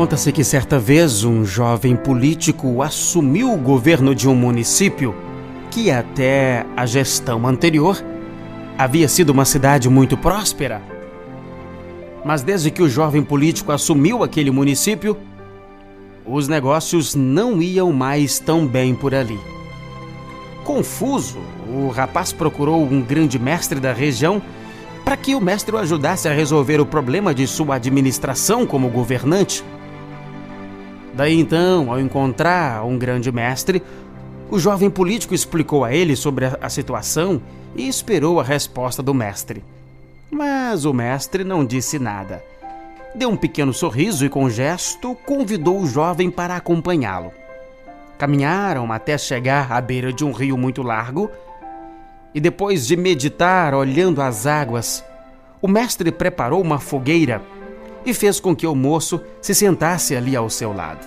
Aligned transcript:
Conta-se 0.00 0.32
que 0.32 0.42
certa 0.42 0.78
vez 0.78 1.24
um 1.24 1.44
jovem 1.44 1.94
político 1.94 2.82
assumiu 2.82 3.52
o 3.52 3.58
governo 3.58 4.14
de 4.14 4.26
um 4.26 4.34
município 4.34 5.14
que, 5.70 5.90
até 5.90 6.64
a 6.74 6.86
gestão 6.86 7.46
anterior, 7.46 8.02
havia 8.78 9.06
sido 9.06 9.28
uma 9.28 9.44
cidade 9.44 9.90
muito 9.90 10.16
próspera. 10.16 10.80
Mas 12.24 12.42
desde 12.42 12.70
que 12.70 12.82
o 12.82 12.88
jovem 12.88 13.22
político 13.22 13.72
assumiu 13.72 14.24
aquele 14.24 14.50
município, 14.50 15.18
os 16.24 16.48
negócios 16.48 17.14
não 17.14 17.60
iam 17.60 17.92
mais 17.92 18.38
tão 18.38 18.66
bem 18.66 18.94
por 18.94 19.14
ali. 19.14 19.38
Confuso, 20.64 21.40
o 21.68 21.88
rapaz 21.88 22.32
procurou 22.32 22.82
um 22.84 23.02
grande 23.02 23.38
mestre 23.38 23.78
da 23.78 23.92
região 23.92 24.40
para 25.04 25.18
que 25.18 25.34
o 25.34 25.42
mestre 25.42 25.74
o 25.74 25.78
ajudasse 25.78 26.26
a 26.26 26.32
resolver 26.32 26.80
o 26.80 26.86
problema 26.86 27.34
de 27.34 27.46
sua 27.46 27.74
administração 27.74 28.66
como 28.66 28.88
governante. 28.88 29.62
Daí 31.12 31.38
então, 31.38 31.90
ao 31.90 32.00
encontrar 32.00 32.84
um 32.84 32.96
grande 32.96 33.32
mestre, 33.32 33.82
o 34.50 34.58
jovem 34.58 34.90
político 34.90 35.34
explicou 35.34 35.84
a 35.84 35.94
ele 35.94 36.16
sobre 36.16 36.46
a, 36.60 36.68
situação 36.68 37.40
e 37.74 37.88
esperou 37.88 38.40
a 38.40 38.44
resposta 38.44 39.02
do 39.02 39.14
mestre. 39.14 39.64
Mas 40.30 40.84
o 40.84 40.92
mestre 40.92 41.44
não 41.44 41.64
disse 41.64 41.98
nada. 41.98 42.42
Deu 43.14 43.28
um 43.28 43.36
pequeno 43.36 43.72
sorriso 43.72 44.24
e, 44.24 44.28
com 44.28 44.48
gesto, 44.48 45.16
convidou 45.26 45.80
o 45.80 45.86
jovem 45.86 46.30
para 46.30 46.54
acompanhá-lo. 46.54 47.32
Caminharam 48.16 48.92
até 48.92 49.18
chegar 49.18 49.72
à 49.72 49.80
beira 49.80 50.12
de 50.12 50.24
um 50.24 50.30
rio 50.30 50.56
muito 50.56 50.82
largo 50.82 51.30
e, 52.32 52.40
depois 52.40 52.86
de 52.86 52.96
meditar 52.96 53.74
olhando 53.74 54.22
as 54.22 54.46
águas, 54.46 55.04
o 55.60 55.66
mestre 55.66 56.12
preparou 56.12 56.60
uma 56.60 56.78
fogueira 56.78 57.42
e 58.04 58.14
fez 58.14 58.40
com 58.40 58.54
que 58.54 58.66
o 58.66 58.74
moço 58.74 59.20
se 59.40 59.54
sentasse 59.54 60.16
ali 60.16 60.34
ao 60.34 60.48
seu 60.48 60.72
lado. 60.72 61.06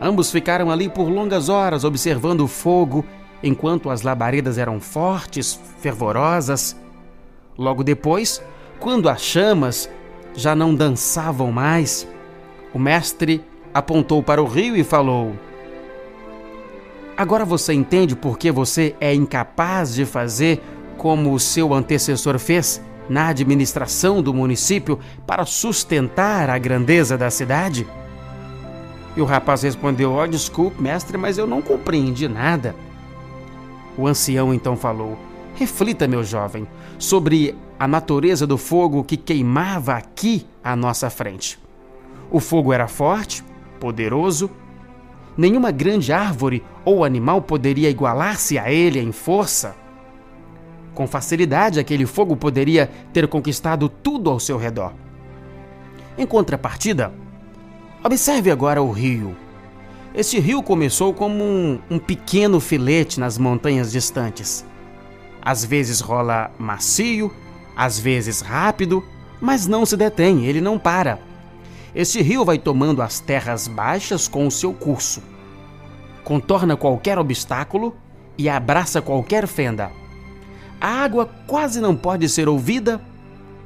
Ambos 0.00 0.30
ficaram 0.30 0.70
ali 0.70 0.88
por 0.88 1.08
longas 1.08 1.48
horas 1.48 1.84
observando 1.84 2.40
o 2.40 2.48
fogo, 2.48 3.04
enquanto 3.42 3.88
as 3.88 4.02
labaredas 4.02 4.58
eram 4.58 4.80
fortes, 4.80 5.58
fervorosas. 5.78 6.76
Logo 7.56 7.84
depois, 7.84 8.42
quando 8.80 9.08
as 9.08 9.22
chamas 9.22 9.88
já 10.34 10.56
não 10.56 10.74
dançavam 10.74 11.52
mais, 11.52 12.08
o 12.74 12.78
mestre 12.78 13.44
apontou 13.72 14.22
para 14.22 14.42
o 14.42 14.46
rio 14.46 14.76
e 14.76 14.82
falou: 14.82 15.32
Agora 17.16 17.44
você 17.44 17.72
entende 17.72 18.16
por 18.16 18.38
que 18.38 18.50
você 18.50 18.96
é 19.00 19.14
incapaz 19.14 19.94
de 19.94 20.04
fazer 20.04 20.60
como 20.96 21.32
o 21.32 21.38
seu 21.38 21.72
antecessor 21.72 22.38
fez? 22.38 22.80
Na 23.12 23.28
administração 23.28 24.22
do 24.22 24.32
município 24.32 24.98
para 25.26 25.44
sustentar 25.44 26.48
a 26.48 26.56
grandeza 26.56 27.18
da 27.18 27.30
cidade? 27.30 27.86
E 29.14 29.20
o 29.20 29.26
rapaz 29.26 29.62
respondeu: 29.62 30.14
oh, 30.14 30.26
desculpe, 30.26 30.82
mestre, 30.82 31.18
mas 31.18 31.36
eu 31.36 31.46
não 31.46 31.60
compreendi 31.60 32.26
nada. 32.26 32.74
O 33.98 34.06
ancião 34.06 34.54
então 34.54 34.76
falou: 34.76 35.18
Reflita, 35.54 36.08
meu 36.08 36.24
jovem, 36.24 36.66
sobre 36.98 37.54
a 37.78 37.86
natureza 37.86 38.46
do 38.46 38.56
fogo 38.56 39.04
que 39.04 39.18
queimava 39.18 39.94
aqui 39.94 40.46
à 40.64 40.74
nossa 40.74 41.10
frente. 41.10 41.58
O 42.30 42.40
fogo 42.40 42.72
era 42.72 42.88
forte, 42.88 43.44
poderoso. 43.78 44.50
Nenhuma 45.36 45.70
grande 45.70 46.12
árvore 46.12 46.64
ou 46.84 47.04
animal 47.04 47.42
poderia 47.42 47.90
igualar-se 47.90 48.58
a 48.58 48.72
ele 48.72 48.98
em 48.98 49.12
força. 49.12 49.81
Com 50.94 51.06
facilidade, 51.06 51.80
aquele 51.80 52.04
fogo 52.04 52.36
poderia 52.36 52.90
ter 53.12 53.26
conquistado 53.26 53.88
tudo 53.88 54.28
ao 54.30 54.38
seu 54.38 54.58
redor. 54.58 54.92
Em 56.18 56.26
contrapartida, 56.26 57.12
observe 58.04 58.50
agora 58.50 58.82
o 58.82 58.90
rio. 58.90 59.34
Este 60.14 60.38
rio 60.38 60.62
começou 60.62 61.14
como 61.14 61.42
um, 61.42 61.80
um 61.90 61.98
pequeno 61.98 62.60
filete 62.60 63.18
nas 63.18 63.38
montanhas 63.38 63.90
distantes. 63.90 64.66
Às 65.40 65.64
vezes 65.64 66.00
rola 66.00 66.50
macio, 66.58 67.32
às 67.74 67.98
vezes 67.98 68.42
rápido, 68.42 69.02
mas 69.40 69.66
não 69.66 69.86
se 69.86 69.96
detém, 69.96 70.44
ele 70.44 70.60
não 70.60 70.78
para. 70.78 71.18
Este 71.94 72.20
rio 72.20 72.44
vai 72.44 72.58
tomando 72.58 73.00
as 73.00 73.18
terras 73.18 73.66
baixas 73.66 74.28
com 74.28 74.46
o 74.46 74.50
seu 74.50 74.74
curso. 74.74 75.22
Contorna 76.22 76.76
qualquer 76.76 77.18
obstáculo 77.18 77.96
e 78.36 78.48
abraça 78.48 79.00
qualquer 79.00 79.46
fenda 79.46 79.90
a 80.82 80.88
água 80.88 81.30
quase 81.46 81.80
não 81.80 81.94
pode 81.94 82.28
ser 82.28 82.48
ouvida. 82.48 83.00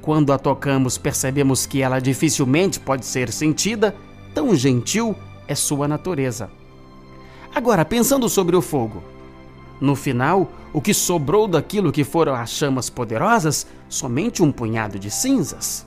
Quando 0.03 0.35
a 0.35 0.39
tocamos, 0.39 0.99
percebemos 0.99 1.65
que 1.65 1.81
ela 1.81 1.99
dificilmente 1.99 2.79
pode 2.79 3.07
ser 3.07 3.33
sentida, 3.33 3.97
tão 4.35 4.55
gentil 4.55 5.17
é 5.49 5.55
sua 5.55 5.89
natureza. 5.89 6.51
Agora, 7.55 7.87
pensando 7.87 8.29
sobre 8.29 8.55
o 8.55 8.61
fogo. 8.61 9.03
No 9.81 9.97
final, 9.97 10.53
o 10.75 10.81
que 10.83 10.93
sobrou 10.93 11.49
daquilo 11.49 11.91
que 11.91 12.05
foram 12.05 12.35
as 12.35 12.51
chamas 12.51 12.91
poderosas, 12.91 13.67
somente 13.89 14.43
um 14.43 14.53
punhado 14.53 14.99
de 14.99 15.11
cinzas. 15.11 15.87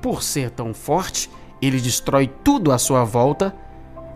Por 0.00 0.22
ser 0.22 0.50
tão 0.50 0.72
forte, 0.72 1.30
ele 1.60 1.78
destrói 1.78 2.30
tudo 2.42 2.72
à 2.72 2.78
sua 2.78 3.04
volta, 3.04 3.54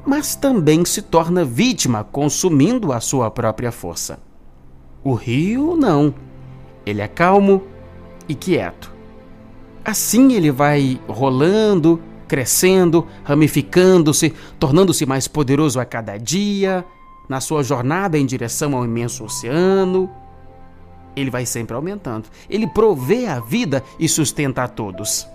mas 0.07 0.35
também 0.35 0.87
se 0.87 1.03
torna 1.03 1.45
vítima, 1.45 2.03
consumindo 2.03 2.95
a 2.95 3.01
sua 3.01 3.31
própria 3.31 3.71
força. 3.71 4.19
O 5.05 5.13
rio, 5.13 5.77
não. 5.77 6.15
Ele 6.87 7.03
é 7.03 7.09
calmo 7.09 7.63
e 8.27 8.35
quieto. 8.35 8.91
Assim 9.85 10.33
ele 10.33 10.51
vai 10.51 10.99
rolando, 11.07 12.01
crescendo, 12.27 13.07
ramificando-se, 13.23 14.33
tornando-se 14.59 15.05
mais 15.05 15.29
poderoso 15.29 15.79
a 15.79 15.85
cada 15.85 16.17
dia, 16.17 16.85
na 17.29 17.41
sua 17.41 17.63
jornada 17.63 18.19
em 18.19 18.25
direção 18.25 18.75
ao 18.75 18.85
imenso 18.85 19.25
oceano. 19.25 20.11
Ele 21.15 21.31
vai 21.31 21.45
sempre 21.45 21.77
aumentando. 21.77 22.29
Ele 22.49 22.67
provê 22.67 23.27
a 23.27 23.41
vida 23.41 23.85
e 24.01 24.09
sustenta 24.09 24.65
a 24.65 24.69
todos. 24.69 25.29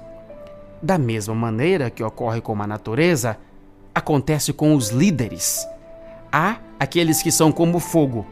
Da 0.82 0.98
mesma 0.98 1.36
maneira 1.36 1.90
que 1.90 2.04
ocorre 2.04 2.42
com 2.42 2.60
a 2.62 2.68
natureza, 2.68 3.38
acontece 3.94 4.52
com 4.52 4.76
os 4.76 4.90
líderes. 4.90 5.66
Há 6.32 6.58
aqueles 6.80 7.22
que 7.22 7.32
são 7.32 7.52
como 7.52 7.80
fogo, 7.80 8.26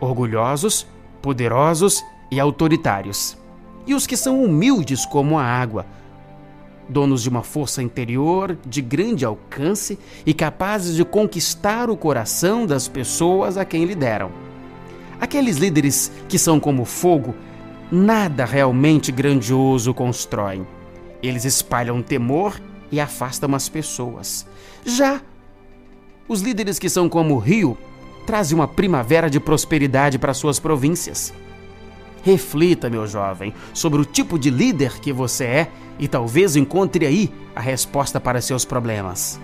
orgulhosos, 0.00 0.86
poderosos 1.22 2.04
e 2.30 2.40
autoritários, 2.40 3.36
e 3.86 3.94
os 3.94 4.06
que 4.06 4.16
são 4.16 4.42
humildes 4.42 5.04
como 5.06 5.38
a 5.38 5.44
água, 5.44 5.86
donos 6.88 7.22
de 7.22 7.28
uma 7.28 7.42
força 7.42 7.82
interior 7.82 8.58
de 8.66 8.82
grande 8.82 9.24
alcance 9.24 9.98
e 10.24 10.34
capazes 10.34 10.96
de 10.96 11.04
conquistar 11.04 11.88
o 11.88 11.96
coração 11.96 12.66
das 12.66 12.88
pessoas 12.88 13.56
a 13.56 13.64
quem 13.64 13.84
lideram. 13.84 14.30
Aqueles 15.20 15.56
líderes 15.56 16.12
que 16.28 16.38
são 16.38 16.60
como 16.60 16.84
fogo, 16.84 17.34
nada 17.90 18.44
realmente 18.44 19.12
grandioso 19.12 19.94
constroem. 19.94 20.66
Eles 21.22 21.44
espalham 21.44 22.02
temor 22.02 22.60
e 22.90 23.00
afastam 23.00 23.54
as 23.54 23.68
pessoas. 23.68 24.46
Já 24.84 25.20
os 26.28 26.40
líderes 26.40 26.78
que 26.78 26.88
são 26.88 27.08
como 27.08 27.38
rio 27.38 27.76
traze 28.26 28.54
uma 28.54 28.66
primavera 28.66 29.28
de 29.28 29.38
prosperidade 29.38 30.18
para 30.18 30.34
suas 30.34 30.58
províncias. 30.58 31.32
Reflita, 32.22 32.88
meu 32.88 33.06
jovem, 33.06 33.52
sobre 33.72 34.00
o 34.00 34.04
tipo 34.04 34.38
de 34.38 34.50
líder 34.50 34.98
que 35.00 35.12
você 35.12 35.44
é 35.44 35.70
e 35.98 36.08
talvez 36.08 36.56
encontre 36.56 37.06
aí 37.06 37.30
a 37.54 37.60
resposta 37.60 38.18
para 38.18 38.40
seus 38.40 38.64
problemas. 38.64 39.38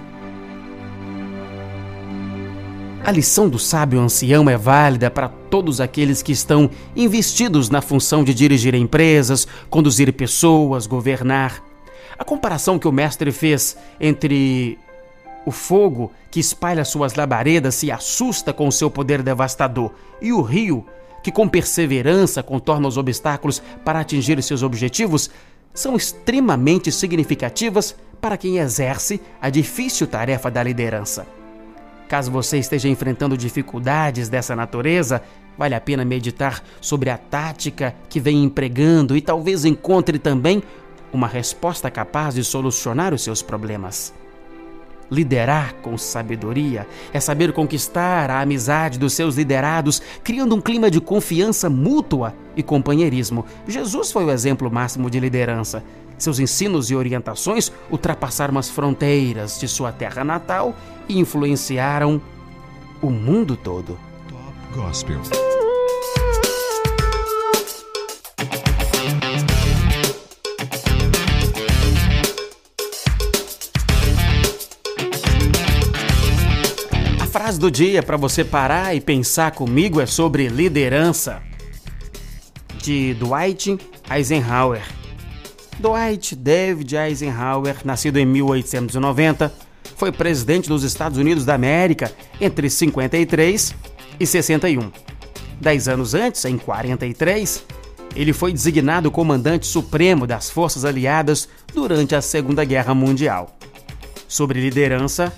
A 3.03 3.11
lição 3.11 3.49
do 3.49 3.59
sábio 3.59 3.99
ancião 3.99 4.49
é 4.49 4.59
válida 4.59 5.11
para 5.11 5.29
todos 5.29 5.81
aqueles 5.81 6.23
que 6.23 6.33
estão 6.33 6.71
investidos 6.95 7.71
na 7.71 7.81
função 7.81 8.23
de 8.23 8.35
dirigir 8.35 8.75
empresas, 8.75 9.47
conduzir 9.71 10.13
pessoas, 10.13 10.87
governar. 10.87 11.63
A 12.19 12.25
comparação 12.25 12.79
que 12.79 12.87
o 12.87 12.93
mestre 12.93 13.33
fez 13.33 13.77
entre 13.99 14.79
o 15.45 15.51
fogo 15.51 16.13
que 16.31 16.41
espalha 16.41 16.85
suas 16.85 17.15
labaredas 17.15 17.75
se 17.75 17.91
assusta 17.91 18.53
com 18.53 18.71
seu 18.71 18.91
poder 18.91 19.23
devastador, 19.23 19.93
e 20.21 20.33
o 20.33 20.43
rio, 20.43 20.85
que 21.23 21.33
com 21.33 21.49
perseverança 21.49 22.43
contorna 22.43 22.89
os 22.89 22.97
obstáculos 22.97 23.63
para 23.85 24.01
atingir 24.01 24.43
seus 24.43 24.63
objetivos, 24.63 25.31
são 25.73 25.97
extremamente 25.97 26.91
significativas 26.91 27.97
para 28.21 28.37
quem 28.37 28.59
exerce 28.59 29.21
a 29.41 29.49
difícil 29.49 30.07
tarefa 30.07 30.51
da 30.51 30.63
liderança. 30.63 31.27
Caso 32.09 32.31
você 32.31 32.59
esteja 32.59 32.89
enfrentando 32.89 33.37
dificuldades 33.37 34.29
dessa 34.29 34.57
natureza, 34.57 35.23
vale 35.57 35.75
a 35.75 35.81
pena 35.81 36.05
meditar 36.05 36.63
sobre 36.81 37.09
a 37.09 37.17
tática 37.17 37.95
que 38.09 38.19
vem 38.19 38.43
empregando 38.43 39.17
e 39.17 39.21
talvez 39.21 39.65
encontre 39.65 40.19
também 40.19 40.63
uma 41.13 41.29
resposta 41.29 41.91
capaz 41.91 42.35
de 42.35 42.43
solucionar 42.43 43.15
os 43.15 43.23
seus 43.23 43.43
problemas. 43.43 44.13
Liderar 45.11 45.75
com 45.83 45.99
sabedoria 45.99 46.87
é 47.13 47.19
saber 47.19 47.53
conquistar 47.53 48.31
a 48.31 48.41
amizade 48.41 48.99
dos 48.99 49.13
seus 49.13 49.37
liderados, 49.37 50.01
criando 50.23 50.55
um 50.55 50.61
clima 50.61 50.91
de 50.91 51.01
confiança 51.01 51.69
mútua 51.69 52.35
e 52.57 52.63
companheirismo. 52.63 53.45
Jesus 53.67 54.13
foi 54.13 54.25
o 54.25 54.31
exemplo 54.31 54.71
máximo 54.71 55.11
de 55.11 55.19
liderança. 55.19 55.83
Seus 56.17 56.39
ensinos 56.39 56.91
e 56.91 56.95
orientações 56.95 57.73
ultrapassaram 57.91 58.59
as 58.59 58.69
fronteiras 58.69 59.59
de 59.59 59.67
sua 59.67 59.91
terra 59.91 60.23
natal 60.23 60.77
e 61.09 61.19
influenciaram 61.19 62.21
o 63.03 63.11
mundo 63.11 63.57
todo. 63.57 63.99
Top 64.29 64.75
Gospel. 64.75 65.50
Frase 77.51 77.59
do 77.59 77.71
dia 77.71 78.01
para 78.01 78.17
você 78.17 78.45
parar 78.45 78.95
e 78.95 79.01
pensar 79.01 79.51
comigo 79.51 80.01
é 80.01 80.07
sobre 80.07 80.47
liderança. 80.47 81.43
De 82.81 83.13
Dwight 83.15 83.77
Eisenhower. 84.09 84.81
Dwight 85.81 86.37
David 86.37 86.95
Eisenhower, 86.95 87.79
nascido 87.85 88.19
em 88.19 88.25
1890, 88.25 89.53
foi 89.97 90.13
presidente 90.13 90.69
dos 90.69 90.85
Estados 90.85 91.19
Unidos 91.19 91.45
da 91.45 91.55
América 91.55 92.13
entre 92.41 92.71
53 92.71 93.75
e 94.21 94.25
61. 94.25 94.93
Dez 95.61 95.89
anos 95.89 96.15
antes, 96.15 96.45
em 96.45 96.57
43, 96.57 97.65
ele 98.15 98.33
foi 98.33 98.53
designado 98.53 99.11
comandante 99.11 99.67
supremo 99.67 100.25
das 100.25 100.49
Forças 100.49 100.85
Aliadas 100.85 101.49
durante 101.75 102.15
a 102.15 102.23
Segunda 102.23 102.65
Guerra 102.65 102.95
Mundial. 102.95 103.59
Sobre 104.29 104.61
liderança, 104.61 105.33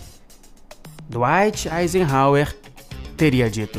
Dwight 1.12 1.68
Eisenhower 1.68 2.56
teria 3.18 3.50
dito: 3.50 3.78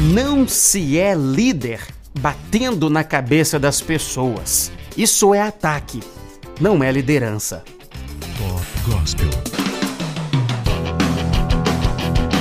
Não 0.00 0.46
se 0.46 0.96
é 0.96 1.12
líder 1.12 1.80
batendo 2.20 2.88
na 2.88 3.02
cabeça 3.02 3.58
das 3.58 3.80
pessoas. 3.80 4.70
Isso 4.96 5.34
é 5.34 5.40
ataque, 5.40 6.00
não 6.60 6.84
é 6.84 6.92
liderança. 6.92 7.64
Top 8.38 8.64
Gospel. 8.88 9.53